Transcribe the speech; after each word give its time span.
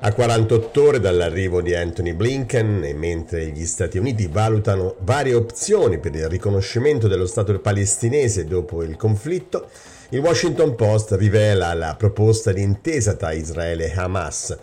A 0.00 0.12
48 0.12 0.82
ore 0.84 1.00
dall'arrivo 1.00 1.60
di 1.60 1.74
Anthony 1.74 2.12
Blinken 2.12 2.84
e 2.84 2.94
mentre 2.94 3.48
gli 3.48 3.66
Stati 3.66 3.98
Uniti 3.98 4.28
valutano 4.28 4.94
varie 5.00 5.34
opzioni 5.34 5.98
per 5.98 6.14
il 6.14 6.28
riconoscimento 6.28 7.08
dello 7.08 7.26
Stato 7.26 7.58
palestinese 7.58 8.44
dopo 8.44 8.84
il 8.84 8.96
conflitto, 8.96 9.68
il 10.10 10.20
Washington 10.20 10.76
Post 10.76 11.16
rivela 11.18 11.74
la 11.74 11.96
proposta 11.96 12.52
di 12.52 12.62
intesa 12.62 13.14
tra 13.14 13.32
Israele 13.32 13.90
e 13.90 13.98
Hamas, 13.98 14.56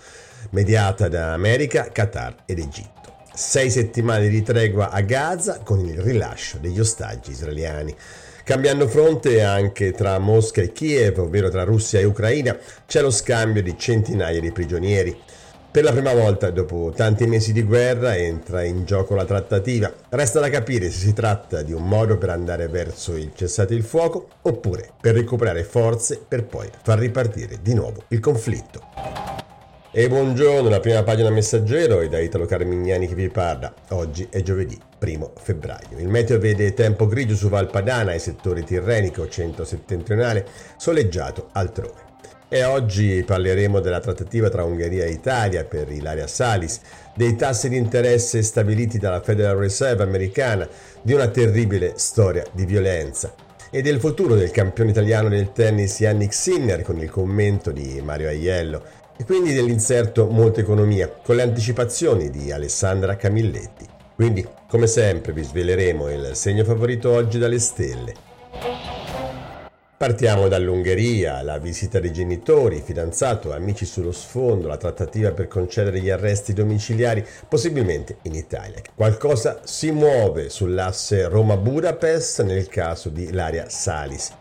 mediata 0.51 1.09
da 1.09 1.33
America, 1.33 1.89
Qatar 1.91 2.43
ed 2.45 2.59
Egitto. 2.59 2.93
Sei 3.33 3.69
settimane 3.69 4.29
di 4.29 4.41
tregua 4.43 4.91
a 4.91 5.01
Gaza 5.01 5.59
con 5.59 5.85
il 5.85 5.99
rilascio 5.99 6.57
degli 6.57 6.79
ostaggi 6.79 7.31
israeliani. 7.31 7.93
Cambiando 8.45 8.87
fronte 8.87 9.41
anche 9.41 9.91
tra 9.91 10.19
Mosca 10.19 10.61
e 10.61 10.71
Kiev, 10.71 11.17
ovvero 11.17 11.49
tra 11.49 11.63
Russia 11.63 11.99
e 11.99 12.03
Ucraina, 12.03 12.55
c'è 12.85 13.01
lo 13.01 13.09
scambio 13.09 13.63
di 13.63 13.75
centinaia 13.75 14.39
di 14.39 14.51
prigionieri. 14.51 15.19
Per 15.71 15.83
la 15.83 15.91
prima 15.91 16.13
volta 16.13 16.51
dopo 16.51 16.93
tanti 16.95 17.25
mesi 17.25 17.53
di 17.53 17.63
guerra 17.63 18.15
entra 18.15 18.61
in 18.61 18.85
gioco 18.85 19.15
la 19.15 19.25
trattativa. 19.25 19.91
Resta 20.09 20.39
da 20.39 20.51
capire 20.51 20.91
se 20.91 21.07
si 21.07 21.13
tratta 21.13 21.63
di 21.63 21.73
un 21.73 21.87
modo 21.87 22.19
per 22.19 22.29
andare 22.29 22.67
verso 22.67 23.15
il 23.15 23.31
cessate 23.33 23.73
il 23.73 23.83
fuoco 23.83 24.27
oppure 24.43 24.91
per 25.01 25.15
recuperare 25.15 25.63
forze 25.63 26.23
per 26.25 26.45
poi 26.45 26.69
far 26.83 26.99
ripartire 26.99 27.57
di 27.63 27.73
nuovo 27.73 28.03
il 28.09 28.19
conflitto. 28.19 29.24
E 29.97 30.09
buongiorno, 30.09 30.67
la 30.67 30.81
prima 30.81 31.03
pagina 31.03 31.29
messaggero 31.29 32.01
è 32.01 32.09
da 32.09 32.19
Italo 32.19 32.45
Carmignani 32.45 33.07
che 33.07 33.15
vi 33.15 33.29
parla. 33.29 33.73
Oggi 33.91 34.27
è 34.29 34.41
giovedì 34.41 34.77
1 34.99 35.31
febbraio. 35.41 35.97
Il 35.99 36.09
meteo 36.09 36.37
vede 36.37 36.73
tempo 36.73 37.07
grigio 37.07 37.33
su 37.33 37.47
Valpadana 37.47 38.11
e 38.11 38.19
settore 38.19 38.63
tirrenico 38.63 39.29
centro-settentrionale, 39.29 40.45
soleggiato 40.75 41.47
altrove. 41.53 41.93
E 42.49 42.65
oggi 42.65 43.23
parleremo 43.25 43.79
della 43.79 44.01
trattativa 44.01 44.49
tra 44.49 44.65
Ungheria 44.65 45.05
e 45.05 45.11
Italia 45.11 45.63
per 45.63 45.89
Ilaria 45.89 46.27
Salis, 46.27 46.81
dei 47.15 47.37
tassi 47.37 47.69
di 47.69 47.77
interesse 47.77 48.43
stabiliti 48.43 48.97
dalla 48.97 49.21
Federal 49.21 49.55
Reserve 49.55 50.03
americana, 50.03 50.67
di 51.01 51.13
una 51.13 51.29
terribile 51.29 51.93
storia 51.95 52.43
di 52.51 52.65
violenza 52.65 53.33
e 53.71 53.81
del 53.81 54.01
futuro 54.01 54.35
del 54.35 54.51
campione 54.51 54.89
italiano 54.89 55.29
del 55.29 55.53
tennis 55.53 56.01
Yannick 56.01 56.33
Sinner 56.33 56.81
con 56.81 56.97
il 56.97 57.09
commento 57.09 57.71
di 57.71 58.01
Mario 58.03 58.27
Aiello 58.27 59.03
e 59.17 59.23
quindi 59.23 59.53
dell'inserto 59.53 60.27
Molta 60.27 60.61
Economia 60.61 61.09
con 61.09 61.35
le 61.35 61.43
anticipazioni 61.43 62.29
di 62.29 62.51
Alessandra 62.51 63.15
Camilletti. 63.15 63.85
Quindi, 64.15 64.47
come 64.67 64.87
sempre, 64.87 65.33
vi 65.33 65.43
sveleremo 65.43 66.09
il 66.09 66.31
segno 66.35 66.63
favorito 66.63 67.11
oggi 67.11 67.37
dalle 67.37 67.59
stelle. 67.59 68.13
Partiamo 69.97 70.49
dall'Ungheria, 70.49 71.41
la 71.41 71.57
visita 71.57 71.99
dei 71.99 72.11
genitori, 72.11 72.81
fidanzato, 72.83 73.53
amici 73.53 73.85
sullo 73.85 74.11
sfondo, 74.11 74.67
la 74.67 74.75
trattativa 74.75 75.31
per 75.31 75.47
concedere 75.47 76.01
gli 76.01 76.09
arresti 76.09 76.51
domiciliari, 76.51 77.25
possibilmente 77.47 78.17
in 78.23 78.35
Italia. 78.35 78.81
Qualcosa 78.93 79.61
si 79.63 79.91
muove 79.91 80.49
sull'asse 80.49 81.27
Roma-Budapest 81.27 82.43
nel 82.43 82.67
caso 82.67 83.07
di 83.07 83.23
Ilaria 83.23 83.69
Salis. 83.69 84.33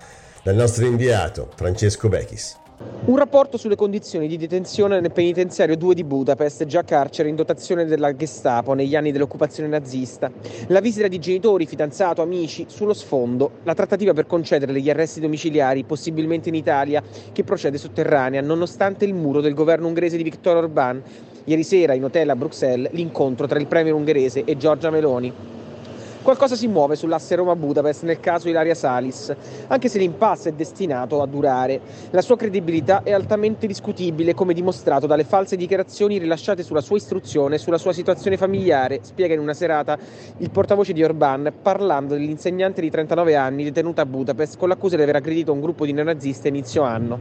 Dal 0.43 0.57
nostro 0.57 0.87
inviato 0.87 1.51
Francesco 1.55 2.09
Bechis. 2.09 2.63
Un 3.07 3.17
rapporto 3.17 3.59
sulle 3.59 3.77
condizioni 3.77 4.29
di 4.29 4.39
detenzione 4.39 4.99
nel 4.99 5.13
penitenziario 5.13 5.77
2 5.77 5.95
di 5.95 6.05
Budapest, 6.05 6.65
già 6.65 6.85
carcere 6.85 7.29
in 7.29 7.35
dotazione 7.35 7.85
della 7.85 8.15
Gestapo 8.15 8.73
negli 8.73 8.97
anni 8.97 9.13
dell'occupazione 9.13 9.69
nazista. 9.69 10.31
La 10.69 10.81
visita 10.81 11.07
di 11.07 11.19
genitori, 11.19 11.67
fidanzato, 11.67 12.23
amici, 12.23 12.65
sullo 12.69 12.95
sfondo, 12.95 13.53
la 13.65 13.75
trattativa 13.75 14.15
per 14.15 14.27
concedere 14.27 14.81
gli 14.81 14.89
arresti 14.89 15.21
domiciliari, 15.21 15.85
possibilmente 15.85 16.49
in 16.49 16.55
Italia, 16.55 17.03
che 17.33 17.45
procede 17.45 17.77
sotterranea, 17.77 18.41
nonostante 18.41 19.05
il 19.05 19.13
muro 19.13 19.43
del 19.43 19.53
governo 19.55 19.87
ungherese 19.87 20.17
di 20.17 20.23
Viktor 20.23 20.65
Orbán. 20.65 21.03
Ieri 21.45 21.63
sera 21.63 21.93
in 21.93 22.05
hotel 22.05 22.31
a 22.31 22.37
Bruxelles 22.37 22.91
l'incontro 22.93 23.47
tra 23.47 23.59
il 23.59 23.67
premier 23.67 23.95
ungherese 23.95 24.45
e 24.45 24.57
Giorgia 24.57 24.89
Meloni. 24.89 25.33
Qualcosa 26.25 26.57
si 26.57 26.69
muove 26.69 26.97
sull'asse 26.97 27.35
Roma-Budapest 27.35 28.05
nel 28.05 28.19
caso 28.19 28.49
Ilaria 28.49 28.75
Salis, 28.75 29.31
anche 29.67 29.91
se 29.91 29.99
l'impasse 29.99 30.49
è 30.49 30.53
destinato 30.53 31.21
a 31.21 31.27
durare. 31.27 31.79
La 32.13 32.23
sua 32.23 32.35
credibilità 32.35 33.03
è 33.03 33.13
altamente 33.13 33.67
discutibile, 33.67 34.33
come 34.33 34.55
dimostrato 34.55 35.07
dalle 35.07 35.25
false 35.25 35.55
dichiarazioni 35.55 36.17
rilasciate 36.17 36.63
sulla 36.63 36.81
sua 36.81 36.97
istruzione 36.97 37.57
e 37.57 37.59
sulla 37.59 37.77
sua 37.77 37.93
situazione 37.93 38.39
familiare, 38.39 39.01
spiega 39.03 39.35
in 39.35 39.41
una 39.41 39.53
serata 39.53 39.99
il 40.39 40.49
portavoce 40.49 40.95
di 40.95 41.05
Orban, 41.05 41.53
parlando 41.61 42.15
dell'insegnante 42.15 42.81
di 42.81 42.89
39 42.89 43.37
anni 43.37 43.65
detenuta 43.65 44.01
a 44.01 44.07
Budapest 44.07 44.57
con 44.57 44.71
l'accusa 44.71 44.97
di 44.97 45.03
aver 45.03 45.17
aggredito 45.17 45.53
un 45.53 45.61
gruppo 45.61 45.85
di 45.85 45.93
neonazisti 45.93 46.47
a 46.47 46.51
inizio 46.51 46.85
anno. 46.85 47.19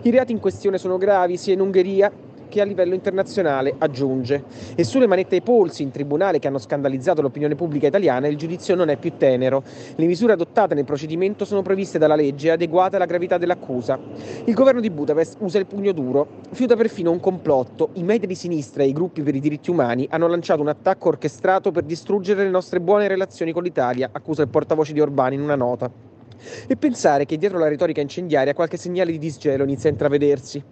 I 0.00 0.10
reati 0.10 0.32
in 0.32 0.40
questione 0.40 0.78
sono 0.78 0.96
gravi 0.96 1.36
sia 1.36 1.52
in 1.52 1.60
Ungheria 1.60 2.10
che 2.50 2.60
a 2.60 2.64
livello 2.64 2.92
internazionale 2.92 3.74
aggiunge. 3.78 4.44
E 4.74 4.84
sulle 4.84 5.06
manette 5.06 5.36
ai 5.36 5.40
polsi 5.40 5.82
in 5.82 5.90
tribunale 5.90 6.38
che 6.38 6.48
hanno 6.48 6.58
scandalizzato 6.58 7.22
l'opinione 7.22 7.54
pubblica 7.54 7.86
italiana 7.86 8.26
il 8.26 8.36
giudizio 8.36 8.74
non 8.74 8.90
è 8.90 8.98
più 8.98 9.12
tenero. 9.16 9.62
Le 9.94 10.04
misure 10.04 10.34
adottate 10.34 10.74
nel 10.74 10.84
procedimento 10.84 11.46
sono 11.46 11.62
previste 11.62 11.96
dalla 11.96 12.14
legge 12.14 12.50
adeguate 12.50 12.96
alla 12.96 13.06
gravità 13.06 13.38
dell'accusa. 13.38 13.98
Il 14.44 14.52
governo 14.52 14.80
di 14.80 14.90
Budapest 14.90 15.36
usa 15.40 15.58
il 15.58 15.66
pugno 15.66 15.92
duro, 15.92 16.26
fiuta 16.50 16.76
perfino 16.76 17.10
un 17.10 17.20
complotto. 17.20 17.90
I 17.94 18.02
media 18.02 18.28
di 18.28 18.34
sinistra 18.34 18.82
e 18.82 18.88
i 18.88 18.92
gruppi 18.92 19.22
per 19.22 19.34
i 19.34 19.40
diritti 19.40 19.70
umani 19.70 20.06
hanno 20.10 20.26
lanciato 20.26 20.60
un 20.60 20.68
attacco 20.68 21.08
orchestrato 21.08 21.70
per 21.70 21.84
distruggere 21.84 22.42
le 22.42 22.50
nostre 22.50 22.80
buone 22.80 23.08
relazioni 23.08 23.52
con 23.52 23.62
l'Italia, 23.62 24.10
accusa 24.12 24.42
il 24.42 24.48
portavoce 24.48 24.92
di 24.92 25.00
Orbán 25.00 25.32
in 25.32 25.40
una 25.40 25.56
nota 25.56 26.09
e 26.66 26.76
pensare 26.76 27.26
che 27.26 27.36
dietro 27.36 27.58
la 27.58 27.68
retorica 27.68 28.00
incendiaria 28.00 28.54
qualche 28.54 28.76
segnale 28.76 29.12
di 29.12 29.18
disgelo 29.18 29.64
inizia 29.64 29.88
a 29.88 29.92
intravedersi. 29.92 30.62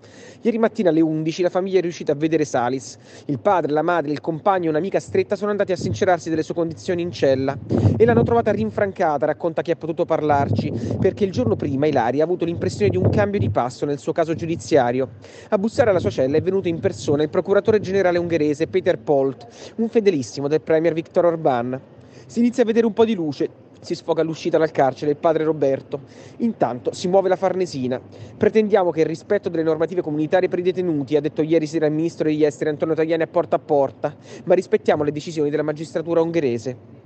Ieri 0.43 0.59
mattina 0.59 0.91
alle 0.91 1.01
11 1.01 1.43
la 1.43 1.51
famiglia 1.51 1.79
è 1.79 1.83
riuscita 1.83 2.13
a 2.13 2.15
vedere 2.15 2.45
Salis. 2.45 2.97
Il 3.27 3.41
padre, 3.41 3.73
la 3.73 3.83
madre, 3.83 4.13
il 4.13 4.21
compagno 4.21 4.67
e 4.67 4.69
un'amica 4.69 5.01
stretta 5.01 5.37
sono 5.37 5.51
andati 5.51 5.73
a 5.73 5.77
sincerarsi 5.77 6.31
delle 6.31 6.43
sue 6.43 6.55
condizioni 6.55 7.03
in 7.03 7.11
cella 7.11 7.59
e 7.97 8.05
l'hanno 8.05 8.23
trovata 8.23 8.53
rinfrancata, 8.53 9.27
racconta 9.27 9.63
chi 9.63 9.73
ha 9.73 9.77
potuto 9.77 10.05
parlarci, 10.05 10.73
perché 11.01 11.25
il 11.25 11.33
giorno 11.33 11.57
prima 11.57 11.87
Ilaria 11.87 12.23
ha 12.23 12.27
avuto 12.27 12.45
l'impressione 12.45 12.91
di 12.91 12.97
un 12.97 13.09
cambio 13.11 13.41
di 13.41 13.51
passo 13.51 13.85
nel 13.85 13.99
suo 13.99 14.13
caso 14.13 14.35
giudiziario. 14.35 15.09
A 15.49 15.59
bussare 15.59 15.91
alla 15.91 15.99
sua 15.99 16.11
cella 16.11 16.37
è 16.37 16.43
venuto 16.43 16.69
in 16.69 16.79
persona 16.79 17.23
il 17.23 17.31
procuratore 17.31 17.81
generale 17.81 18.19
ungherese 18.19 18.69
Peter 18.69 18.99
Polt, 18.99 19.73
un 19.77 19.89
fedelissimo 19.89 20.49
del 20.49 20.61
premier 20.61 20.93
Viktor 20.93 21.25
Orbán. 21.25 21.79
Si 22.27 22.39
inizia 22.41 22.63
a 22.63 22.67
vedere 22.67 22.87
un 22.87 22.93
po' 22.93 23.05
di 23.05 23.15
luce, 23.15 23.49
si 23.81 23.95
sfoga 23.95 24.23
all'uscita 24.23 24.59
dal 24.59 24.71
carcere 24.71 25.13
il 25.13 25.17
padre 25.17 25.45
Roberto. 25.45 26.01
Intanto 26.39 26.93
si 26.93 27.09
muove 27.09 27.29
la 27.29 27.37
Farnesina. 27.37 28.01
Pretendiamo 28.37 28.91
che 28.91 29.01
il 29.01 29.07
rispetto 29.07 29.49
delle 29.49 29.63
normative 29.63 30.03
comunitarie 30.03 30.49
per 30.49 30.59
i 30.59 30.63
detenuti, 30.63 31.17
ha 31.17 31.21
detto 31.21 31.43
ieri 31.43 31.67
sera 31.67 31.87
il 31.87 31.93
ministro 31.93 32.29
degli 32.29 32.45
esteri 32.45 32.71
Antonio 32.71 32.95
Tajani 32.95 33.23
a 33.23 33.27
porta 33.27 33.57
a 33.57 33.61
porta, 33.61 34.15
ma 34.45 34.55
rispettiamo 34.55 35.03
le 35.03 35.13
decisioni 35.13 35.51
della 35.51 35.63
magistratura 35.63 36.21
ungherese. 36.21 36.97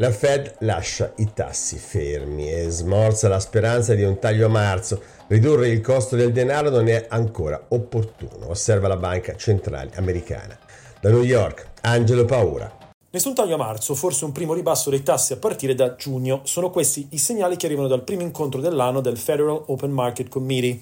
La 0.00 0.12
Fed 0.12 0.58
lascia 0.60 1.12
i 1.16 1.32
tassi 1.34 1.76
fermi 1.76 2.52
e 2.52 2.70
smorza 2.70 3.26
la 3.26 3.40
speranza 3.40 3.94
di 3.94 4.04
un 4.04 4.20
taglio 4.20 4.46
a 4.46 4.48
marzo. 4.48 5.02
Ridurre 5.26 5.70
il 5.70 5.80
costo 5.80 6.14
del 6.14 6.30
denaro 6.30 6.70
non 6.70 6.86
è 6.86 7.06
ancora 7.08 7.60
opportuno, 7.70 8.48
osserva 8.48 8.86
la 8.86 8.96
banca 8.96 9.34
centrale 9.34 9.90
americana. 9.96 10.56
Da 11.00 11.10
New 11.10 11.24
York, 11.24 11.66
Angelo 11.80 12.24
Paura. 12.24 12.77
Nessun 13.10 13.34
taglio 13.34 13.54
a 13.54 13.56
marzo, 13.56 13.94
forse 13.94 14.26
un 14.26 14.32
primo 14.32 14.52
ribasso 14.52 14.90
dei 14.90 15.02
tassi 15.02 15.32
a 15.32 15.38
partire 15.38 15.74
da 15.74 15.96
giugno. 15.96 16.42
Sono 16.44 16.68
questi 16.68 17.06
i 17.12 17.18
segnali 17.18 17.56
che 17.56 17.64
arrivano 17.64 17.88
dal 17.88 18.02
primo 18.02 18.20
incontro 18.20 18.60
dell'anno 18.60 19.00
del 19.00 19.16
Federal 19.16 19.62
Open 19.68 19.90
Market 19.90 20.28
Committee. 20.28 20.78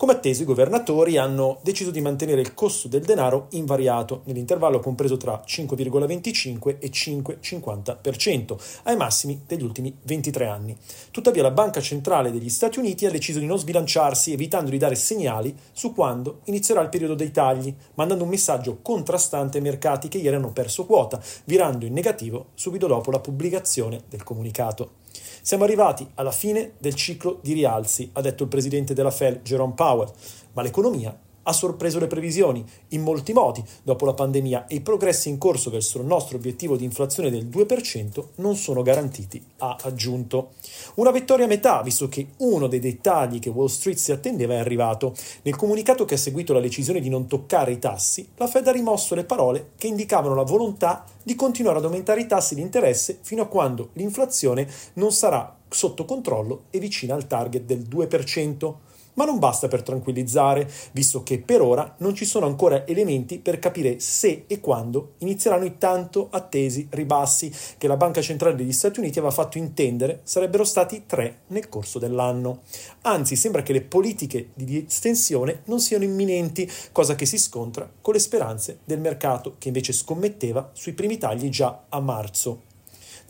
Come 0.00 0.12
atteso, 0.12 0.40
i 0.40 0.46
governatori 0.46 1.18
hanno 1.18 1.58
deciso 1.60 1.90
di 1.90 2.00
mantenere 2.00 2.40
il 2.40 2.54
costo 2.54 2.88
del 2.88 3.04
denaro 3.04 3.48
invariato 3.50 4.22
nell'intervallo 4.24 4.80
compreso 4.80 5.18
tra 5.18 5.42
5,25 5.46 6.78
e 6.78 6.88
5,50%, 6.88 8.56
ai 8.84 8.96
massimi 8.96 9.42
degli 9.46 9.62
ultimi 9.62 9.94
23 10.04 10.46
anni. 10.46 10.74
Tuttavia 11.10 11.42
la 11.42 11.50
Banca 11.50 11.82
Centrale 11.82 12.32
degli 12.32 12.48
Stati 12.48 12.78
Uniti 12.78 13.04
ha 13.04 13.10
deciso 13.10 13.40
di 13.40 13.44
non 13.44 13.58
sbilanciarsi, 13.58 14.32
evitando 14.32 14.70
di 14.70 14.78
dare 14.78 14.94
segnali 14.94 15.54
su 15.70 15.92
quando 15.92 16.40
inizierà 16.44 16.80
il 16.80 16.88
periodo 16.88 17.14
dei 17.14 17.30
tagli, 17.30 17.74
mandando 17.96 18.24
un 18.24 18.30
messaggio 18.30 18.78
contrastante 18.80 19.58
ai 19.58 19.64
mercati 19.64 20.08
che 20.08 20.16
ieri 20.16 20.36
hanno 20.36 20.52
perso 20.52 20.86
quota, 20.86 21.20
virando 21.44 21.84
in 21.84 21.92
negativo 21.92 22.46
subito 22.54 22.86
dopo 22.86 23.10
la 23.10 23.20
pubblicazione 23.20 24.04
del 24.08 24.22
comunicato. 24.22 24.99
Siamo 25.42 25.64
arrivati 25.64 26.06
alla 26.16 26.32
fine 26.32 26.72
del 26.78 26.94
ciclo 26.94 27.38
di 27.42 27.54
rialzi, 27.54 28.10
ha 28.12 28.20
detto 28.20 28.42
il 28.42 28.48
presidente 28.50 28.92
della 28.92 29.10
Fed 29.10 29.40
Jerome 29.42 29.72
Powell, 29.74 30.10
ma 30.52 30.60
l'economia 30.62 31.16
ha 31.50 31.52
sorpreso 31.52 31.98
le 31.98 32.06
previsioni 32.06 32.64
in 32.88 33.02
molti 33.02 33.32
modi 33.32 33.62
dopo 33.82 34.06
la 34.06 34.14
pandemia 34.14 34.66
e 34.66 34.76
i 34.76 34.80
progressi 34.80 35.28
in 35.28 35.36
corso 35.36 35.68
verso 35.70 35.98
il 35.98 36.06
nostro 36.06 36.36
obiettivo 36.36 36.76
di 36.76 36.84
inflazione 36.84 37.28
del 37.28 37.46
2% 37.46 38.24
non 38.36 38.54
sono 38.54 38.82
garantiti, 38.82 39.44
ha 39.58 39.76
aggiunto. 39.82 40.52
Una 40.94 41.10
vittoria 41.10 41.46
a 41.46 41.48
metà, 41.48 41.82
visto 41.82 42.08
che 42.08 42.28
uno 42.38 42.68
dei 42.68 42.78
dettagli 42.78 43.40
che 43.40 43.50
Wall 43.50 43.66
Street 43.66 43.98
si 43.98 44.12
attendeva 44.12 44.54
è 44.54 44.58
arrivato. 44.58 45.12
Nel 45.42 45.56
comunicato 45.56 46.04
che 46.04 46.14
ha 46.14 46.18
seguito 46.18 46.52
la 46.52 46.60
decisione 46.60 47.00
di 47.00 47.08
non 47.08 47.26
toccare 47.26 47.72
i 47.72 47.78
tassi, 47.80 48.28
la 48.36 48.46
Fed 48.46 48.68
ha 48.68 48.72
rimosso 48.72 49.14
le 49.16 49.24
parole 49.24 49.70
che 49.76 49.88
indicavano 49.88 50.36
la 50.36 50.44
volontà 50.44 51.04
di 51.22 51.34
continuare 51.34 51.78
ad 51.78 51.84
aumentare 51.84 52.20
i 52.20 52.26
tassi 52.26 52.54
di 52.54 52.60
interesse 52.60 53.18
fino 53.22 53.42
a 53.42 53.46
quando 53.46 53.90
l'inflazione 53.94 54.68
non 54.94 55.12
sarà 55.12 55.56
sotto 55.68 56.04
controllo 56.04 56.64
e 56.70 56.78
vicina 56.78 57.14
al 57.14 57.26
target 57.26 57.62
del 57.64 57.86
2%. 57.88 58.74
Ma 59.14 59.24
non 59.24 59.38
basta 59.38 59.68
per 59.68 59.82
tranquillizzare, 59.82 60.70
visto 60.92 61.22
che 61.22 61.38
per 61.38 61.60
ora 61.60 61.94
non 61.98 62.14
ci 62.14 62.24
sono 62.24 62.46
ancora 62.46 62.86
elementi 62.86 63.38
per 63.38 63.58
capire 63.58 64.00
se 64.00 64.44
e 64.46 64.60
quando 64.60 65.14
inizieranno 65.18 65.64
i 65.64 65.78
tanto 65.78 66.28
attesi 66.30 66.86
ribassi 66.90 67.52
che 67.76 67.86
la 67.86 67.96
Banca 67.96 68.20
Centrale 68.20 68.56
degli 68.56 68.72
Stati 68.72 69.00
Uniti 69.00 69.18
aveva 69.18 69.32
fatto 69.32 69.58
intendere 69.58 70.20
sarebbero 70.22 70.64
stati 70.64 71.04
tre 71.06 71.40
nel 71.48 71.68
corso 71.68 71.98
dell'anno. 71.98 72.60
Anzi, 73.02 73.36
sembra 73.36 73.62
che 73.62 73.72
le 73.72 73.82
politiche 73.82 74.50
di 74.54 74.84
estensione 74.86 75.62
non 75.64 75.80
siano 75.80 76.04
imminenti, 76.04 76.70
cosa 76.92 77.14
che 77.14 77.26
si 77.26 77.38
scontra 77.38 77.90
con 78.00 78.14
le 78.14 78.20
speranze 78.20 78.78
del 78.84 79.00
mercato 79.00 79.56
che 79.58 79.68
invece 79.68 79.92
scommetteva 79.92 80.70
sui 80.72 80.92
primi 80.92 81.18
tagli 81.18 81.48
già 81.48 81.84
a 81.88 82.00
marzo. 82.00 82.68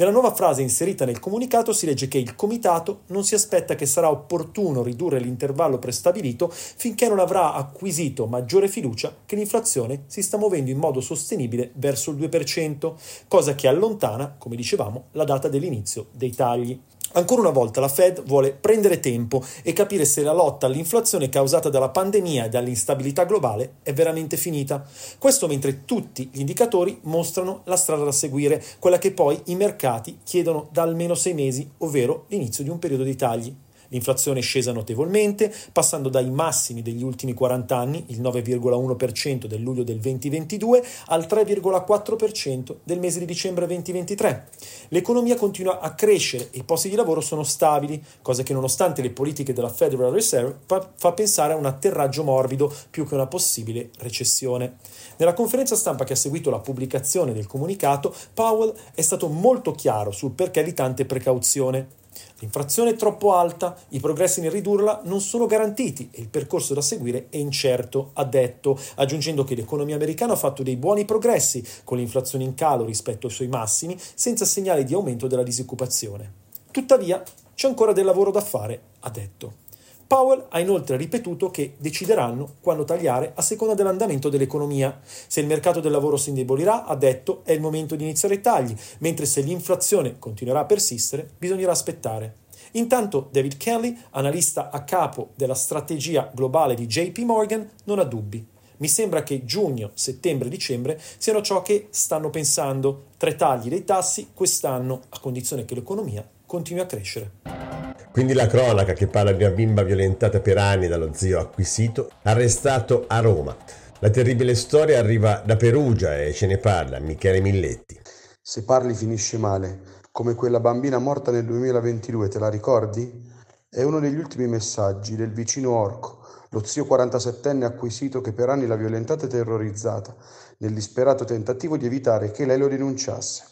Nella 0.01 0.13
nuova 0.13 0.33
frase 0.33 0.63
inserita 0.63 1.05
nel 1.05 1.21
comunicato 1.21 1.75
si 1.75 1.85
legge 1.85 2.09
che 2.09 2.17
il 2.17 2.35
Comitato 2.35 3.01
non 3.09 3.23
si 3.23 3.35
aspetta 3.35 3.75
che 3.75 3.85
sarà 3.85 4.11
opportuno 4.11 4.83
ridurre 4.83 5.21
l'intervallo 5.21 5.79
prestabilito 5.79 6.49
finché 6.51 7.07
non 7.07 7.19
avrà 7.19 7.53
acquisito 7.53 8.25
maggiore 8.25 8.67
fiducia 8.67 9.15
che 9.27 9.37
l'inflazione 9.37 10.05
si 10.07 10.23
sta 10.23 10.39
muovendo 10.39 10.71
in 10.71 10.79
modo 10.79 11.03
sostenibile 11.03 11.73
verso 11.75 12.13
il 12.13 12.17
2%, 12.17 12.95
cosa 13.29 13.55
che 13.55 13.69
allontana, 13.69 14.37
come 14.39 14.57
dicevamo, 14.57 15.09
la 15.13 15.25
data 15.25 15.49
dell'inizio 15.49 16.07
dei 16.13 16.31
tagli. 16.31 16.81
Ancora 17.13 17.41
una 17.41 17.51
volta 17.51 17.81
la 17.81 17.89
Fed 17.89 18.23
vuole 18.23 18.53
prendere 18.53 19.01
tempo 19.01 19.43
e 19.63 19.73
capire 19.73 20.05
se 20.05 20.23
la 20.23 20.33
lotta 20.33 20.67
all'inflazione 20.67 21.29
causata 21.29 21.69
dalla 21.69 21.89
pandemia 21.89 22.45
e 22.45 22.49
dall'instabilità 22.49 23.25
globale 23.25 23.75
è 23.83 23.93
veramente 23.93 24.37
finita. 24.37 24.87
Questo 25.19 25.49
mentre 25.49 25.85
tutti 25.85 26.29
gli 26.33 26.39
indicatori 26.39 27.01
mostrano 27.03 27.63
la 27.65 27.77
strada 27.77 28.05
da 28.05 28.13
seguire, 28.13 28.63
quella 28.79 28.99
che 28.99 29.11
poi 29.11 29.41
i 29.47 29.57
mercati 29.57 30.21
chiedono 30.23 30.69
da 30.71 30.83
almeno 30.83 31.17
sei 31.17 31.35
mesi, 31.35 31.69
ovvero 31.79 32.27
l'inizio 32.29 32.63
di 32.63 32.71
un 32.71 32.79
periodo 32.79 33.03
di 33.03 33.17
tagli. 33.17 33.55
L'inflazione 33.91 34.41
è 34.41 34.43
scesa 34.43 34.73
notevolmente, 34.73 35.53
passando 35.73 36.09
dai 36.09 36.31
massimi 36.31 36.83
degli 36.83 37.03
ultimi 37.03 37.35
40 37.35 37.77
anni, 37.77 38.05
il 38.09 38.21
9,1% 38.21 39.47
del 39.47 39.61
luglio 39.61 39.85
del 39.85 39.99
2022, 39.99 40.83
al 41.07 41.27
3,4% 41.29 42.77
del 42.83 42.99
mese 42.99 43.19
di 43.19 43.25
dicembre 43.25 43.67
2023. 43.67 44.49
L'economia 44.89 45.37
continua 45.37 45.81
a 45.81 45.95
crescere 45.95 46.49
e 46.51 46.59
i 46.59 46.65
posti 46.65 46.89
di 46.89 46.97
lavoro 46.97 47.21
sono 47.21 47.43
stabili, 47.43 48.03
cosa 48.23 48.43
che 48.43 48.53
nonostante 48.53 49.03
le 49.03 49.11
politiche 49.11 49.53
della 49.53 49.69
Federal 49.69 50.13
Reserve 50.13 50.59
fa 50.67 51.13
pensare 51.13 51.53
a 51.53 51.57
un 51.57 51.67
atterraggio 51.67 52.25
morbido 52.25 52.73
più 52.91 53.07
che 53.07 53.15
una 53.15 53.27
possibile 53.27 53.91
recessione. 53.99 54.77
Nella 55.17 55.35
conferenza 55.35 55.77
stampa 55.77 56.05
che 56.05 56.15
ha 56.15 56.17
seguito 56.17 56.51
la 56.51 56.61
pubblicazione 56.61 57.33
del 57.33 57.47
comunicato, 57.47 58.15
Powell 58.33 58.73
è 58.95 59.03
stato 59.03 59.29
molto 59.29 59.73
chiaro 59.73 60.11
sul 60.11 60.31
perché 60.33 60.63
di 60.63 60.73
tante 60.73 61.05
precauzione. 61.05 61.99
L'infrazione 62.41 62.91
è 62.91 62.97
troppo 62.97 63.35
alta, 63.35 63.77
i 63.91 64.01
progressi 64.01 64.41
nel 64.41 64.51
ridurla 64.51 65.03
non 65.05 65.21
sono 65.21 65.47
garantiti 65.47 66.09
e 66.11 66.23
il 66.23 66.29
percorso 66.29 66.73
da 66.73 66.81
seguire 66.81 67.27
è 67.29 67.37
incerto, 67.37 68.11
ha 68.15 68.25
detto, 68.25 68.79
aggiungendo 68.97 69.45
che 69.45 69.55
l'economia 69.55 69.95
americana 69.95 70.33
ha 70.33 70.37
fatto 70.37 70.63
dei 70.63 70.77
buoni 70.77 71.05
progressi 71.05 71.63
con 71.85 71.99
l'inflazione 71.99 72.45
in 72.45 72.55
calo 72.55 72.87
rispetto 72.87 73.27
ai 73.27 73.33
suoi 73.33 73.49
massimi, 73.49 73.97
senza 74.15 74.47
segnali 74.47 74.85
di 74.85 74.95
aumento 74.95 75.27
della 75.27 75.43
disoccupazione. 75.43 76.33
Tuttavia, 76.71 77.23
c'è 77.55 77.69
ancora 77.69 77.93
del 77.93 78.07
lavoro 78.07 78.31
da 78.31 78.41
fare, 78.41 78.81
ha 79.01 79.11
detto. 79.11 79.69
Powell 80.11 80.47
ha 80.49 80.59
inoltre 80.59 80.97
ripetuto 80.97 81.53
che 81.53 81.75
decideranno 81.79 82.57
quando 82.61 82.83
tagliare 82.83 83.31
a 83.37 83.43
seconda 83.43 83.75
dell'andamento 83.75 84.29
dell'economia. 84.29 84.99
Se 85.05 85.39
il 85.39 85.47
mercato 85.47 85.79
del 85.79 85.93
lavoro 85.93 86.17
si 86.17 86.31
indebolirà, 86.31 86.85
ha 86.85 86.97
detto, 86.97 87.43
è 87.45 87.53
il 87.53 87.61
momento 87.61 87.95
di 87.95 88.03
iniziare 88.03 88.35
i 88.35 88.41
tagli, 88.41 88.75
mentre 88.99 89.25
se 89.25 89.41
l'inflazione 89.41 90.19
continuerà 90.19 90.59
a 90.61 90.65
persistere, 90.65 91.31
bisognerà 91.39 91.71
aspettare. 91.71 92.39
Intanto 92.73 93.29
David 93.31 93.57
Kelly, 93.57 93.97
analista 94.11 94.71
a 94.71 94.83
capo 94.83 95.29
della 95.37 95.55
strategia 95.55 96.29
globale 96.35 96.75
di 96.75 96.89
JP 96.89 97.19
Morgan, 97.19 97.71
non 97.85 98.01
ha 98.01 98.05
dubbi. 98.05 98.45
Mi 98.79 98.89
sembra 98.89 99.23
che 99.23 99.45
giugno, 99.45 99.93
settembre 99.95 100.49
e 100.49 100.51
dicembre 100.51 101.01
siano 101.19 101.41
ciò 101.41 101.63
che 101.63 101.87
stanno 101.91 102.31
pensando. 102.31 103.11
Tre 103.17 103.37
tagli 103.37 103.69
dei 103.69 103.85
tassi 103.85 104.31
quest'anno, 104.35 105.03
a 105.11 105.21
condizione 105.21 105.65
che 105.65 105.77
l'economia 105.77 106.29
continui 106.47 106.83
a 106.83 106.87
crescere. 106.87 107.80
Quindi 108.13 108.33
la 108.33 108.49
cronaca 108.49 108.93
che 108.93 109.07
parla 109.07 109.31
di 109.31 109.45
una 109.45 109.53
bimba 109.53 109.85
violentata 109.85 110.41
per 110.41 110.59
anni 110.59 110.89
dallo 110.89 111.13
zio 111.15 111.39
acquisito, 111.39 112.11
arrestato 112.25 113.05
a 113.07 113.21
Roma. 113.21 113.57
La 114.01 114.11
terribile 114.11 114.57
storia 114.57 114.99
arriva 114.99 115.41
da 115.47 115.55
Perugia 115.55 116.21
e 116.21 116.33
ce 116.33 116.49
ne 116.49 116.59
parla 116.59 116.99
Michele 116.99 117.41
Milletti. 117.41 118.01
Se 118.43 118.65
parli 118.65 118.95
finisce 118.95 119.39
male, 119.39 119.83
come 120.11 120.35
quella 120.35 120.59
bambina 120.59 120.99
morta 120.99 121.31
nel 121.31 121.45
2022, 121.45 122.27
te 122.27 122.41
la 122.41 122.51
ricordi? 122.51 123.31
È 123.69 123.85
uno 123.85 124.01
degli 124.01 124.19
ultimi 124.19 124.49
messaggi 124.49 125.15
del 125.15 125.33
vicino 125.33 125.71
Orco, 125.71 126.25
lo 126.51 126.65
zio 126.65 126.85
47enne 126.85 127.63
acquisito 127.63 128.21
che 128.21 128.33
per 128.33 128.49
anni 128.49 128.67
l'ha 128.67 128.75
violentata 128.75 129.27
e 129.27 129.29
terrorizzata, 129.29 130.17
nel 130.59 130.75
disperato 130.75 131.25
tentativo 131.25 131.77
di 131.77 131.87
evitare 131.87 132.33
che 132.33 132.45
lei 132.45 132.59
lo 132.59 132.67
denunciasse. 132.67 133.45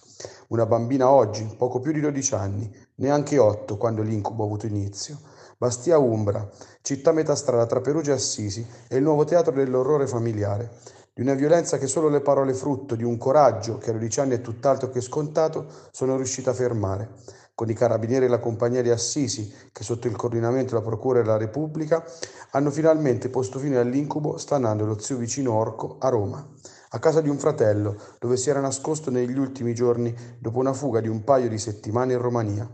Una 0.49 0.67
bambina 0.67 1.09
oggi, 1.11 1.45
poco 1.57 1.79
più 1.79 1.93
di 1.93 2.01
12 2.01 2.35
anni, 2.35 2.77
neanche 2.97 3.39
8 3.39 3.77
quando 3.77 4.03
l'incubo 4.03 4.43
ha 4.43 4.47
avuto 4.47 4.67
inizio. 4.67 5.17
Bastia 5.57 5.99
Umbra, 5.99 6.49
città 6.83 7.13
metà 7.13 7.37
strada 7.37 7.67
tra 7.67 7.81
Perugia 7.81 8.11
e 8.11 8.15
Assisi, 8.15 8.67
è 8.89 8.97
il 8.97 9.03
nuovo 9.03 9.23
teatro 9.23 9.53
dell'orrore 9.53 10.09
familiare, 10.09 10.71
di 11.15 11.23
una 11.23 11.35
violenza 11.35 11.79
che 11.79 11.87
solo 11.87 12.09
le 12.09 12.21
parole 12.21 12.53
frutto 12.53 12.97
di 12.97 13.05
un 13.05 13.17
coraggio 13.17 13.79
che 13.79 13.91
a 13.91 13.93
12 13.93 14.21
anni 14.21 14.35
è 14.35 14.41
tutt'altro 14.41 14.91
che 14.91 15.01
scontato 15.01 15.67
sono 15.93 16.17
riuscite 16.17 16.51
a 16.51 16.55
fermare. 16.55 17.11
Con 17.55 17.71
i 17.71 17.75
carabinieri 17.75 18.25
e 18.25 18.29
la 18.29 18.41
compagnia 18.41 18.83
di 18.83 18.91
Assisi, 18.91 19.53
che 19.71 19.85
sotto 19.85 20.09
il 20.09 20.17
coordinamento 20.17 20.75
della 20.75 20.87
Procura 20.87 21.21
della 21.21 21.37
Repubblica, 21.37 22.05
hanno 22.53 22.73
finalmente 22.73 23.29
posto 23.29 23.61
fine 23.61 23.77
all'incubo 23.79 24.37
stanando 24.37 24.85
lo 24.85 24.99
zio 24.99 25.17
vicino 25.17 25.55
Orco 25.55 25.97
a 26.01 26.09
Roma 26.09 26.45
a 26.91 26.99
casa 26.99 27.21
di 27.21 27.29
un 27.29 27.39
fratello, 27.39 27.97
dove 28.19 28.37
si 28.37 28.51
era 28.51 28.61
nascosto 28.61 29.11
negli 29.11 29.39
ultimi 29.39 29.75
giorni 29.75 30.15
dopo 30.39 30.59
una 30.59 30.73
fuga 30.73 31.01
di 31.01 31.09
un 31.09 31.25
paio 31.25 31.49
di 31.49 31.59
settimane 31.59 32.15
in 32.15 32.21
Romania, 32.21 32.71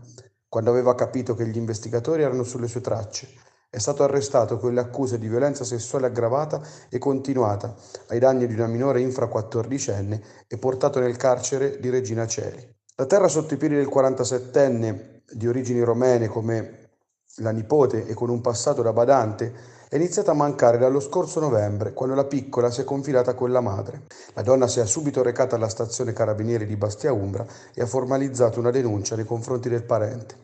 quando 0.47 0.69
aveva 0.69 0.95
capito 0.95 1.35
che 1.35 1.47
gli 1.47 1.57
investigatori 1.57 2.21
erano 2.21 2.43
sulle 2.43 2.67
sue 2.67 2.81
tracce. 2.81 3.27
È 3.69 3.79
stato 3.79 4.03
arrestato 4.03 4.57
con 4.57 4.73
le 4.73 4.79
accuse 4.79 5.19
di 5.19 5.27
violenza 5.27 5.65
sessuale 5.65 6.05
aggravata 6.05 6.61
e 6.89 6.97
continuata 6.97 7.75
ai 8.07 8.19
danni 8.19 8.47
di 8.47 8.53
una 8.53 8.67
minore 8.67 9.01
infra 9.01 9.27
14enne 9.27 10.21
e 10.47 10.57
portato 10.57 11.01
nel 11.01 11.17
carcere 11.17 11.77
di 11.79 11.89
Regina 11.89 12.25
Celi. 12.25 12.73
La 12.95 13.05
terra 13.05 13.27
sotto 13.27 13.53
i 13.53 13.57
piedi 13.57 13.75
del 13.75 13.89
47enne 13.93 15.23
di 15.29 15.47
origini 15.47 15.81
romene 15.81 16.27
come 16.27 16.91
la 17.39 17.51
nipote 17.51 18.05
e 18.05 18.13
con 18.13 18.29
un 18.29 18.39
passato 18.39 18.81
da 18.81 18.93
badante 18.93 19.74
è 19.87 19.97
iniziata 19.97 20.31
a 20.31 20.35
mancare 20.35 20.77
dallo 20.77 20.99
scorso 20.99 21.39
novembre, 21.39 21.93
quando 21.93 22.15
la 22.15 22.25
piccola 22.25 22.71
si 22.71 22.81
è 22.81 22.83
confidata 22.83 23.35
con 23.35 23.51
la 23.51 23.61
madre. 23.61 24.03
La 24.33 24.41
donna 24.41 24.67
si 24.67 24.79
è 24.79 24.85
subito 24.85 25.21
recata 25.21 25.55
alla 25.55 25.69
stazione 25.69 26.11
carabinieri 26.11 26.65
di 26.65 26.75
Bastia 26.75 27.13
Umbra 27.13 27.45
e 27.73 27.81
ha 27.81 27.85
formalizzato 27.85 28.59
una 28.59 28.71
denuncia 28.71 29.15
nei 29.15 29.25
confronti 29.25 29.69
del 29.69 29.83
parente 29.83 30.43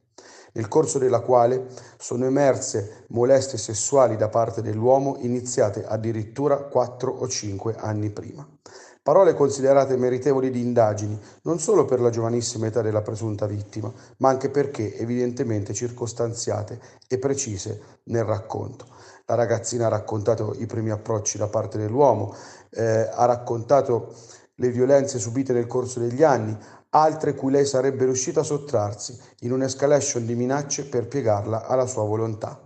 nel 0.54 0.68
corso 0.68 0.98
della 0.98 1.22
quale 1.22 1.68
sono 1.98 2.26
emerse 2.26 3.06
molestie 3.10 3.58
sessuali 3.58 4.18
da 4.18 4.28
parte 4.28 4.62
dell'uomo 4.62 5.18
iniziate 5.22 5.86
addirittura 5.86 6.58
4 6.58 7.10
o 7.10 7.28
5 7.28 7.76
anni 7.78 8.10
prima. 8.10 8.46
Parole 9.04 9.34
considerate 9.34 9.98
meritevoli 9.98 10.52
di 10.52 10.62
indagini 10.62 11.20
non 11.44 11.58
solo 11.58 11.86
per 11.86 12.00
la 12.00 12.12
giovanissima 12.12 12.68
età 12.68 12.82
della 12.84 13.02
presunta 13.02 13.48
vittima, 13.48 13.92
ma 14.18 14.30
anche 14.30 14.50
perché 14.50 14.96
evidentemente 14.98 15.74
circostanziate 15.74 16.80
e 17.08 17.18
precise 17.18 17.82
nel 18.04 18.26
racconto. 18.26 18.86
La 19.32 19.38
ragazzina 19.38 19.86
ha 19.86 19.90
raccontato 19.90 20.54
i 20.58 20.66
primi 20.66 20.90
approcci 20.90 21.38
da 21.38 21.48
parte 21.48 21.78
dell'uomo, 21.78 22.36
eh, 22.70 23.10
ha 23.14 23.24
raccontato 23.24 24.14
le 24.56 24.70
violenze 24.72 25.20
subite 25.20 25.54
nel 25.54 25.68
corso 25.68 26.02
degli 26.02 26.22
anni, 26.22 26.54
altre 26.90 27.34
cui 27.34 27.50
lei 27.50 27.66
sarebbe 27.66 28.04
riuscita 28.04 28.42
a 28.42 28.44
sottrarsi 28.44 29.18
in 29.40 29.54
un'escalation 29.54 30.26
di 30.26 30.36
minacce 30.36 30.84
per 30.84 31.08
piegarla 31.08 31.66
alla 31.66 31.86
sua 31.86 32.04
volontà. 32.04 32.60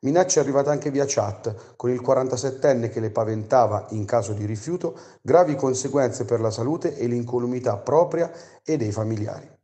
Minacce 0.00 0.40
arrivate 0.40 0.68
anche 0.68 0.90
via 0.90 1.06
chat, 1.06 1.74
con 1.76 1.88
il 1.88 2.02
47enne 2.02 2.90
che 2.90 3.00
le 3.00 3.10
paventava, 3.10 3.86
in 3.92 4.04
caso 4.04 4.34
di 4.34 4.44
rifiuto, 4.44 4.98
gravi 5.22 5.56
conseguenze 5.56 6.26
per 6.26 6.40
la 6.40 6.50
salute 6.50 6.98
e 6.98 7.06
l'incolumità 7.06 7.78
propria 7.78 8.30
e 8.62 8.76
dei 8.76 8.92
familiari. 8.92 9.59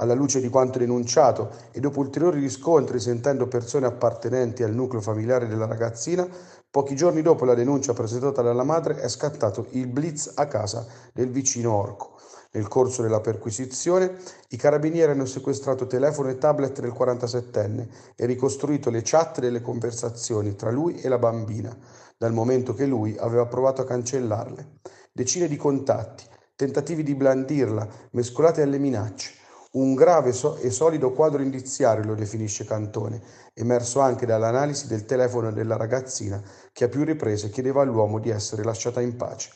Alla 0.00 0.14
luce 0.14 0.40
di 0.40 0.48
quanto 0.48 0.78
denunciato 0.78 1.50
e 1.72 1.80
dopo 1.80 1.98
ulteriori 1.98 2.38
riscontri 2.38 3.00
sentendo 3.00 3.48
persone 3.48 3.86
appartenenti 3.86 4.62
al 4.62 4.72
nucleo 4.72 5.00
familiare 5.00 5.48
della 5.48 5.66
ragazzina, 5.66 6.24
pochi 6.70 6.94
giorni 6.94 7.20
dopo 7.20 7.44
la 7.44 7.54
denuncia 7.54 7.94
presentata 7.94 8.40
dalla 8.40 8.62
madre 8.62 9.00
è 9.00 9.08
scattato 9.08 9.66
il 9.70 9.88
blitz 9.88 10.34
a 10.36 10.46
casa 10.46 10.86
del 11.12 11.30
vicino 11.30 11.74
Orco. 11.74 12.16
Nel 12.52 12.68
corso 12.68 13.02
della 13.02 13.20
perquisizione 13.20 14.14
i 14.50 14.56
carabinieri 14.56 15.10
hanno 15.10 15.26
sequestrato 15.26 15.88
telefono 15.88 16.28
e 16.28 16.38
tablet 16.38 16.80
del 16.80 16.94
47enne 16.96 17.88
e 18.14 18.24
ricostruito 18.26 18.90
le 18.90 19.02
chat 19.02 19.40
delle 19.40 19.60
conversazioni 19.60 20.54
tra 20.54 20.70
lui 20.70 21.00
e 21.00 21.08
la 21.08 21.18
bambina, 21.18 21.76
dal 22.16 22.32
momento 22.32 22.72
che 22.72 22.86
lui 22.86 23.16
aveva 23.18 23.46
provato 23.46 23.82
a 23.82 23.84
cancellarle. 23.84 24.78
Decine 25.10 25.48
di 25.48 25.56
contatti, 25.56 26.22
tentativi 26.54 27.02
di 27.02 27.16
blandirla, 27.16 27.88
mescolati 28.12 28.60
alle 28.60 28.78
minacce 28.78 29.37
Un 29.70 29.94
grave 29.94 30.30
e 30.30 30.70
solido 30.70 31.12
quadro 31.12 31.42
indiziario 31.42 32.02
lo 32.02 32.14
definisce 32.14 32.64
Cantone, 32.64 33.20
emerso 33.52 34.00
anche 34.00 34.24
dall'analisi 34.24 34.86
del 34.86 35.04
telefono 35.04 35.52
della 35.52 35.76
ragazzina 35.76 36.42
che 36.72 36.84
a 36.84 36.88
più 36.88 37.04
riprese 37.04 37.50
chiedeva 37.50 37.82
all'uomo 37.82 38.18
di 38.18 38.30
essere 38.30 38.64
lasciata 38.64 39.02
in 39.02 39.16
pace. 39.16 39.50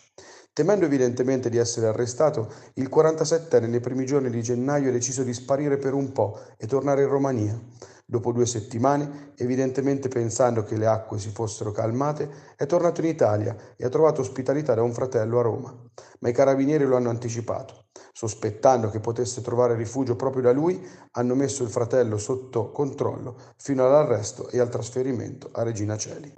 Temendo 0.52 0.85
evidentemente 0.85 1.49
di 1.49 1.57
essere 1.57 1.87
arrestato, 1.87 2.52
il 2.75 2.90
47enne 2.95 3.71
nei 3.71 3.81
primi 3.81 4.04
giorni 4.04 4.28
di 4.28 4.42
gennaio 4.42 4.90
ha 4.90 4.92
deciso 4.92 5.23
di 5.23 5.33
sparire 5.33 5.78
per 5.78 5.95
un 5.95 6.12
po' 6.12 6.38
e 6.59 6.66
tornare 6.66 7.04
in 7.04 7.09
Romania. 7.09 7.59
Dopo 8.04 8.33
due 8.33 8.45
settimane, 8.45 9.33
evidentemente 9.37 10.09
pensando 10.09 10.62
che 10.62 10.76
le 10.76 10.88
acque 10.88 11.19
si 11.19 11.31
fossero 11.31 11.73
calmate, 11.73 12.28
è 12.54 12.66
tornato 12.66 13.00
in 13.00 13.07
Italia 13.07 13.57
e 13.75 13.87
ha 13.87 13.88
trovato 13.88 14.21
ospitalità 14.21 14.75
da 14.75 14.83
un 14.83 14.92
fratello 14.92 15.38
a 15.38 15.42
Roma. 15.42 15.75
Ma 16.19 16.28
i 16.28 16.35
carabinieri 16.35 16.85
lo 16.85 16.97
hanno 16.97 17.09
anticipato. 17.09 17.82
Sospettando 18.23 18.88
che 18.88 19.00
potesse 19.00 19.41
trovare 19.41 19.75
rifugio 19.75 20.14
proprio 20.14 20.45
da 20.45 20.52
lui, 20.52 20.81
hanno 21.11 21.35
messo 21.35 21.64
il 21.64 21.71
fratello 21.71 22.19
sotto 22.19 22.71
controllo 22.71 23.35
fino 23.57 23.85
all'arresto 23.85 24.49
e 24.49 24.61
al 24.61 24.69
trasferimento 24.69 25.49
a 25.50 25.64
Regina 25.64 25.97
Celi. 25.97 26.35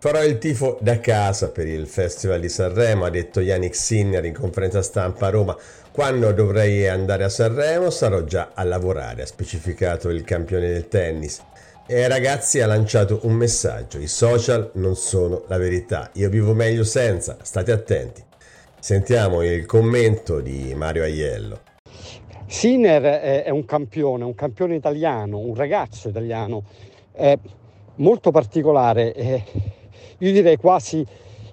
Farò 0.00 0.22
il 0.22 0.36
tifo 0.36 0.76
da 0.82 1.00
casa 1.00 1.48
per 1.48 1.66
il 1.66 1.86
Festival 1.86 2.40
di 2.40 2.50
Sanremo, 2.50 3.06
ha 3.06 3.08
detto 3.08 3.40
Yannick 3.40 3.74
Sinner 3.74 4.22
in 4.26 4.34
conferenza 4.34 4.82
stampa 4.82 5.28
a 5.28 5.30
Roma. 5.30 5.56
Quando 5.90 6.30
dovrei 6.32 6.86
andare 6.86 7.24
a 7.24 7.30
Sanremo 7.30 7.88
sarò 7.88 8.20
già 8.24 8.50
a 8.52 8.62
lavorare, 8.62 9.22
ha 9.22 9.26
specificato 9.26 10.10
il 10.10 10.24
campione 10.24 10.68
del 10.68 10.88
tennis. 10.88 11.42
E 11.86 12.06
ragazzi 12.06 12.60
ha 12.60 12.66
lanciato 12.66 13.20
un 13.22 13.32
messaggio, 13.32 13.96
i 13.96 14.08
social 14.08 14.72
non 14.74 14.94
sono 14.94 15.44
la 15.48 15.56
verità, 15.56 16.10
io 16.16 16.28
vivo 16.28 16.52
meglio 16.52 16.84
senza, 16.84 17.38
state 17.40 17.72
attenti. 17.72 18.32
Sentiamo 18.84 19.40
il 19.40 19.64
commento 19.64 20.40
di 20.40 20.74
Mario 20.74 21.04
Aiello. 21.04 21.60
Sinner 22.44 23.02
è 23.42 23.48
un 23.48 23.64
campione, 23.64 24.24
un 24.24 24.34
campione 24.34 24.74
italiano, 24.74 25.38
un 25.38 25.54
ragazzo 25.54 26.10
italiano, 26.10 26.64
è 27.10 27.34
molto 27.94 28.30
particolare, 28.30 29.42
io 30.18 30.32
direi 30.32 30.58
quasi 30.58 31.02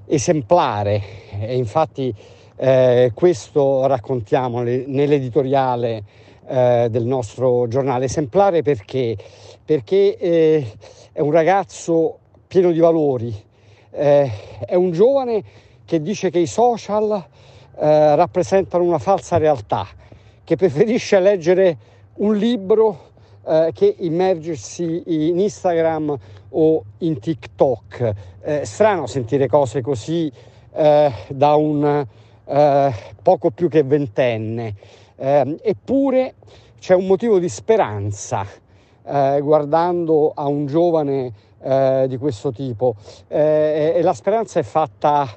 esemplare 0.07 1.01
e 1.39 1.55
infatti 1.55 2.13
eh, 2.57 3.13
questo 3.15 3.87
raccontiamo 3.87 4.61
nell'editoriale 4.61 6.03
eh, 6.49 6.87
del 6.91 7.05
nostro 7.05 7.65
giornale, 7.69 8.05
esemplare 8.05 8.61
perché? 8.61 9.15
Perché 9.63 10.17
eh, 10.17 10.67
è 11.13 11.21
un 11.21 11.31
ragazzo 11.31 12.17
pieno 12.45 12.71
di 12.71 12.79
valori, 12.79 13.33
eh, 13.91 14.29
è 14.65 14.75
un 14.75 14.91
giovane 14.91 15.69
che 15.91 16.01
dice 16.01 16.29
che 16.29 16.39
i 16.39 16.47
social 16.47 17.11
eh, 17.77 18.15
rappresentano 18.15 18.81
una 18.81 18.97
falsa 18.97 19.35
realtà, 19.35 19.85
che 20.41 20.55
preferisce 20.55 21.19
leggere 21.19 21.77
un 22.19 22.37
libro 22.37 23.09
eh, 23.45 23.71
che 23.73 23.93
immergersi 23.97 25.03
in 25.07 25.37
Instagram 25.37 26.17
o 26.51 26.83
in 26.99 27.19
TikTok. 27.19 28.13
Eh, 28.41 28.63
strano 28.63 29.05
sentire 29.05 29.47
cose 29.47 29.81
così 29.81 30.31
eh, 30.71 31.11
da 31.27 31.55
un 31.55 32.07
eh, 32.45 32.93
poco 33.21 33.51
più 33.51 33.67
che 33.67 33.83
ventenne, 33.83 34.73
eh, 35.17 35.57
eppure 35.61 36.35
c'è 36.79 36.95
un 36.95 37.05
motivo 37.05 37.37
di 37.37 37.49
speranza 37.49 38.47
guardando 39.03 40.31
a 40.33 40.47
un 40.47 40.67
giovane 40.67 41.33
di 42.07 42.17
questo 42.17 42.51
tipo 42.51 42.95
e 43.27 43.99
la 44.01 44.13
speranza 44.13 44.59
è 44.59 44.63
fatta 44.63 45.27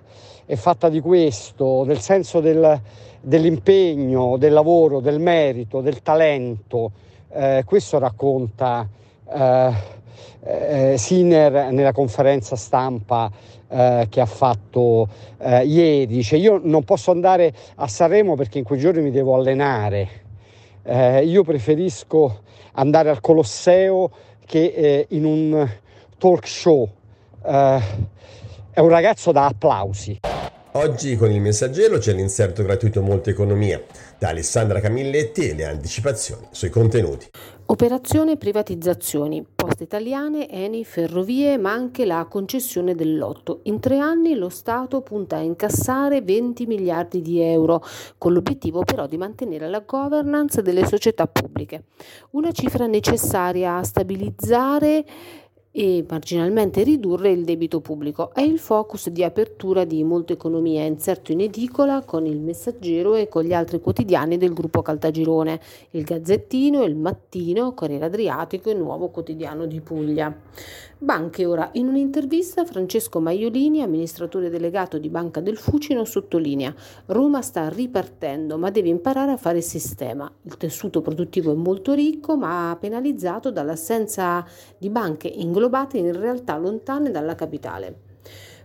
è 0.47 0.55
fatta 0.57 0.89
di 0.89 1.01
questo, 1.01 1.85
nel 1.85 2.01
senso 2.01 2.41
del, 2.41 2.81
dell'impegno, 3.21 4.37
del 4.37 4.53
lavoro, 4.53 5.01
del 5.01 5.21
merito, 5.21 5.81
del 5.81 6.03
talento. 6.03 6.93
Eh, 7.31 7.63
questo 7.65 7.99
racconta 7.99 8.87
eh, 9.33 9.73
eh, 10.45 10.95
Sinner 10.99 11.73
nella 11.73 11.93
conferenza 11.93 12.55
stampa 12.57 13.31
eh, 13.69 14.07
che 14.11 14.21
ha 14.21 14.27
fatto 14.27 15.09
eh, 15.39 15.65
ieri. 15.65 16.07
Dice 16.07 16.37
io 16.37 16.61
non 16.63 16.85
posso 16.85 17.11
andare 17.11 17.53
a 17.77 17.89
Sanremo 17.89 18.35
perché 18.35 18.59
in 18.59 18.65
quei 18.65 18.79
giorni 18.79 19.03
mi 19.03 19.11
devo 19.11 19.35
allenare. 19.35 20.23
Eh, 20.83 21.25
io 21.25 21.43
preferisco 21.43 22.43
andare 22.73 23.09
al 23.09 23.21
Colosseo 23.21 24.11
che 24.45 25.07
in 25.09 25.25
un 25.25 25.67
talk 26.19 26.47
show. 26.47 26.89
È 28.75 28.81
un 28.81 28.89
ragazzo 28.89 29.31
da 29.31 29.47
applausi. 29.47 30.19
Oggi 30.73 31.15
con 31.15 31.31
il 31.31 31.41
messaggero 31.41 31.99
c'è 31.99 32.13
l'inserto 32.13 32.65
gratuito 32.65 33.01
Molta 33.01 33.31
Economia 33.31 33.81
da 34.19 34.31
Alessandra 34.31 34.81
Camilletti 34.81 35.49
e 35.49 35.55
le 35.55 35.67
anticipazioni 35.67 36.49
sui 36.51 36.71
contenuti. 36.71 37.31
Operazione 37.67 38.37
privatizzazioni, 38.37 39.47
poste 39.55 39.85
italiane, 39.85 40.51
Eni, 40.51 40.85
ferrovie, 40.85 41.57
ma 41.57 41.71
anche 41.71 42.05
la 42.05 42.27
concessione 42.29 42.97
del 42.97 43.17
lotto. 43.17 43.61
In 43.65 43.79
tre 43.79 43.99
anni 43.99 44.35
lo 44.35 44.49
Stato 44.49 45.01
punta 45.03 45.37
a 45.37 45.41
incassare 45.41 46.21
20 46.21 46.67
miliardi 46.67 47.23
di 47.23 47.41
euro, 47.41 47.81
con 48.19 48.33
l'obiettivo 48.33 48.83
però 48.83 49.07
di 49.07 49.17
mantenere 49.17 49.69
la 49.69 49.85
governance 49.87 50.61
delle 50.61 50.85
società 50.85 51.29
pubbliche. 51.29 51.85
Una 52.31 52.51
cifra 52.51 52.87
necessaria 52.87 53.77
a 53.77 53.85
stabilizzare 53.85 55.05
e 55.77 56.05
marginalmente 56.09 56.85
ridurre 56.85 57.33
il 57.33 57.45
debito 57.45 57.81
pubblico. 57.81 58.33
È 58.33 58.41
il 58.41 58.61
focus 58.61 59.09
di 59.09 59.25
apertura 59.25 59.85
di 59.85 60.05
molte 60.05 60.35
economie, 60.35 60.87
inserto 60.87 61.33
in 61.33 61.41
edicola 61.41 62.05
con 62.05 62.27
il 62.27 62.39
Messaggero 62.39 63.17
e 63.17 63.27
con 63.27 63.43
gli 63.43 63.53
altri 63.53 63.81
quotidiani 63.81 64.37
del 64.37 64.53
gruppo 64.53 64.83
Caltagirone, 64.83 65.61
il 65.91 66.05
Gazzettino, 66.05 66.85
il 66.85 66.95
Mattino, 66.95 67.75
Corriere 67.75 68.05
Adriatico 68.05 68.71
e 68.71 68.75
Nuovo 68.75 69.09
Quotidiano 69.09 69.67
di 69.67 69.81
Puglia. 69.81 70.33
Banche 71.05 71.45
ora. 71.45 71.69
In 71.75 71.89
un'intervista 71.89 72.65
Francesco 72.65 73.21
Maiolini, 73.21 73.83
amministratore 73.83 74.49
delegato 74.49 74.97
di 74.97 75.11
Banca 75.11 75.43
del 75.43 75.59
Fucino, 75.59 76.07
sottolinea 76.07 76.75
Roma 77.09 77.43
sta 77.43 77.69
ripartendo 77.69 78.57
ma 78.57 78.71
deve 78.71 78.89
imparare 78.89 79.33
a 79.33 79.37
fare 79.37 79.61
sistema. 79.61 80.33
Il 80.45 80.57
tessuto 80.57 81.03
produttivo 81.03 81.53
è 81.53 81.57
molto 81.57 81.93
ricco 81.93 82.39
ma 82.39 82.75
penalizzato 82.81 83.51
dall'assenza 83.51 84.47
di 84.79 84.89
banche 84.89 85.29
inglobate 85.29 85.99
in 85.99 86.19
realtà 86.19 86.57
lontane 86.57 87.11
dalla 87.11 87.35
capitale. 87.35 88.04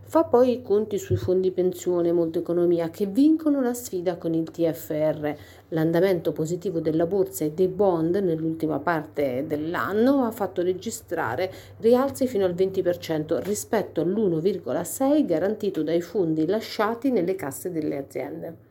Fa 0.09 0.23
poi 0.23 0.53
i 0.53 0.61
conti 0.63 0.97
sui 0.97 1.17
fondi 1.17 1.51
pensione 1.51 2.11
Molto 2.11 2.39
Economia 2.39 2.89
che 2.89 3.05
vincono 3.05 3.61
la 3.61 3.75
sfida 3.75 4.17
con 4.17 4.33
il 4.33 4.49
TFR. 4.49 5.35
L'andamento 5.67 6.31
positivo 6.31 6.79
della 6.79 7.05
borsa 7.05 7.45
e 7.45 7.51
dei 7.51 7.67
bond 7.67 8.15
nell'ultima 8.15 8.79
parte 8.79 9.43
dell'anno 9.45 10.23
ha 10.23 10.31
fatto 10.31 10.63
registrare 10.63 11.51
rialzi 11.77 12.25
fino 12.25 12.45
al 12.45 12.55
20% 12.55 13.43
rispetto 13.43 14.01
all'1,6 14.01 15.25
garantito 15.27 15.83
dai 15.83 16.01
fondi 16.01 16.47
lasciati 16.47 17.11
nelle 17.11 17.35
casse 17.35 17.69
delle 17.69 17.97
aziende. 17.97 18.68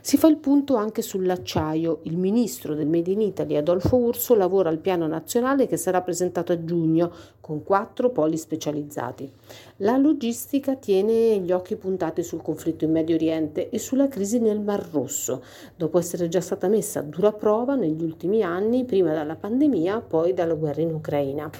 Si 0.00 0.16
fa 0.18 0.26
il 0.28 0.36
punto 0.36 0.76
anche 0.76 1.02
sull'acciaio. 1.02 2.00
Il 2.02 2.18
ministro 2.18 2.74
del 2.74 2.86
Made 2.86 3.10
in 3.10 3.20
Italy 3.20 3.56
Adolfo 3.56 3.96
Urso 3.96 4.34
lavora 4.34 4.68
al 4.68 4.78
piano 4.78 5.06
nazionale 5.06 5.66
che 5.66 5.76
sarà 5.76 6.02
presentato 6.02 6.52
a 6.52 6.62
giugno 6.62 7.10
con 7.40 7.62
quattro 7.62 8.10
poli 8.10 8.36
specializzati. 8.36 9.30
La 9.78 9.96
logistica 9.96 10.76
tiene 10.76 11.38
gli 11.38 11.52
occhi 11.52 11.76
puntati 11.76 12.22
sul 12.22 12.42
conflitto 12.42 12.84
in 12.84 12.90
Medio 12.90 13.14
Oriente 13.14 13.70
e 13.70 13.78
sulla 13.78 14.08
crisi 14.08 14.38
nel 14.40 14.60
Mar 14.60 14.86
Rosso, 14.90 15.42
dopo 15.76 15.98
essere 15.98 16.28
già 16.28 16.40
stata 16.40 16.68
messa 16.68 17.00
a 17.00 17.02
dura 17.02 17.32
prova 17.32 17.74
negli 17.74 18.02
ultimi 18.02 18.42
anni, 18.42 18.84
prima 18.84 19.12
dalla 19.12 19.36
pandemia, 19.36 20.00
poi 20.00 20.34
dalla 20.34 20.54
guerra 20.54 20.82
in 20.82 20.92
Ucraina. 20.92 21.50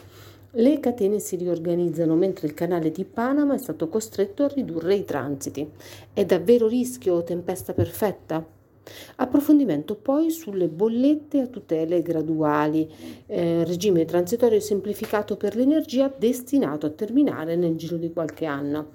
Le 0.57 0.79
catene 0.79 1.19
si 1.19 1.35
riorganizzano 1.35 2.15
mentre 2.15 2.47
il 2.47 2.55
canale 2.55 2.93
di 2.93 3.05
Panama 3.05 3.55
è 3.55 3.59
stato 3.59 3.89
costretto 3.89 4.45
a 4.45 4.49
ridurre 4.49 4.95
i 4.95 5.05
transiti. 5.05 5.69
È 6.13 6.25
davvero 6.25 6.69
rischio 6.69 7.15
o 7.15 7.25
tempesta 7.25 7.73
perfetta? 7.73 8.47
Approfondimento 9.17 9.97
poi 9.97 10.31
sulle 10.31 10.69
bollette 10.69 11.41
a 11.41 11.49
tutele 11.49 12.03
graduali, 12.03 12.89
eh, 13.27 13.65
regime 13.65 14.05
transitorio 14.05 14.61
semplificato 14.61 15.37
per 15.37 15.57
l'energia 15.57 16.13
destinato 16.17 16.87
a 16.87 16.91
terminare 16.91 17.57
nel 17.57 17.75
giro 17.75 17.97
di 17.97 18.13
qualche 18.13 18.45
anno. 18.45 18.91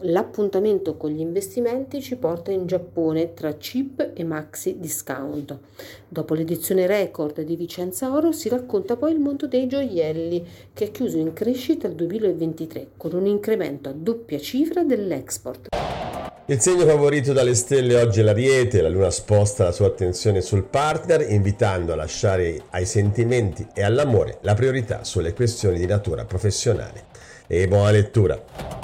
L'appuntamento 0.00 0.96
con 0.96 1.10
gli 1.10 1.20
investimenti 1.20 2.02
ci 2.02 2.16
porta 2.16 2.50
in 2.50 2.66
Giappone 2.66 3.32
tra 3.32 3.54
chip 3.54 4.10
e 4.12 4.24
maxi 4.24 4.78
discount. 4.80 5.56
Dopo 6.08 6.34
l'edizione 6.34 6.86
record 6.86 7.40
di 7.42 7.54
Vicenza 7.54 8.12
Oro 8.12 8.32
si 8.32 8.48
racconta 8.48 8.96
poi 8.96 9.12
il 9.12 9.20
mondo 9.20 9.46
dei 9.46 9.68
gioielli 9.68 10.44
che 10.72 10.86
è 10.86 10.90
chiuso 10.90 11.16
in 11.18 11.32
crescita 11.32 11.86
al 11.86 11.94
2023 11.94 12.88
con 12.96 13.14
un 13.14 13.26
incremento 13.26 13.88
a 13.88 13.92
doppia 13.92 14.38
cifra 14.40 14.82
dell'export. 14.82 15.68
Il 16.46 16.60
segno 16.60 16.84
favorito 16.84 17.32
dalle 17.32 17.54
stelle 17.54 17.94
oggi 17.94 18.20
è 18.20 18.22
l'Ariete, 18.24 18.82
la 18.82 18.90
Luna 18.90 19.10
sposta 19.10 19.64
la 19.64 19.72
sua 19.72 19.86
attenzione 19.86 20.42
sul 20.42 20.64
partner 20.64 21.30
invitando 21.30 21.92
a 21.92 21.96
lasciare 21.96 22.64
ai 22.70 22.84
sentimenti 22.84 23.66
e 23.72 23.82
all'amore 23.82 24.38
la 24.42 24.54
priorità 24.54 25.04
sulle 25.04 25.32
questioni 25.32 25.78
di 25.78 25.86
natura 25.86 26.26
professionale. 26.26 27.04
E 27.46 27.66
buona 27.68 27.92
lettura! 27.92 28.83